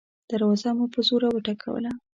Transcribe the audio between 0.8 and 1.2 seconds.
په